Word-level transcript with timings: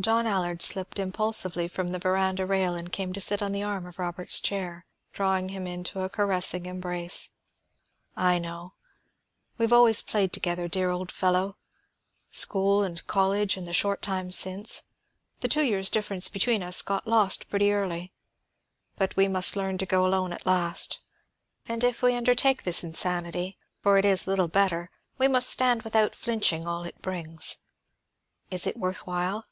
John 0.00 0.28
Allard 0.28 0.62
slipped 0.62 1.00
impulsively 1.00 1.66
from 1.66 1.88
the 1.88 1.98
veranda 1.98 2.46
rail 2.46 2.76
and 2.76 2.92
came 2.92 3.12
to 3.14 3.20
sit 3.20 3.42
on 3.42 3.50
the 3.50 3.64
arm 3.64 3.84
of 3.84 3.98
Robert's 3.98 4.40
chair, 4.40 4.86
drawing 5.12 5.48
him 5.48 5.66
into 5.66 6.02
a 6.02 6.08
caressing 6.08 6.66
embrace. 6.66 7.30
"I 8.16 8.38
know; 8.38 8.74
we've 9.58 9.72
always 9.72 10.00
played 10.00 10.32
together, 10.32 10.68
dear 10.68 10.88
old 10.90 11.10
fellow. 11.10 11.56
School 12.30 12.84
and 12.84 13.04
college, 13.08 13.56
and 13.56 13.66
the 13.66 13.72
short 13.72 14.00
time 14.00 14.30
since, 14.30 14.84
the 15.40 15.48
two 15.48 15.64
years' 15.64 15.90
difference 15.90 16.28
between 16.28 16.62
us 16.62 16.80
got 16.80 17.08
lost 17.08 17.48
pretty 17.48 17.72
early. 17.72 18.12
But 18.94 19.16
we 19.16 19.26
must 19.26 19.56
learn 19.56 19.78
to 19.78 19.84
go 19.84 20.06
alone 20.06 20.32
at 20.32 20.46
last. 20.46 21.00
And 21.66 21.82
if 21.82 22.02
we 22.02 22.14
undertake 22.14 22.62
this 22.62 22.84
insanity 22.84 23.58
for 23.82 23.98
it 23.98 24.04
is 24.04 24.28
little 24.28 24.48
better 24.48 24.92
we 25.18 25.26
must 25.26 25.50
stand 25.50 25.82
without 25.82 26.14
flinching 26.14 26.68
all 26.68 26.84
it 26.84 27.02
brings. 27.02 27.56
Is 28.52 28.64
it 28.64 28.76
worth 28.76 29.04
while? 29.04 29.46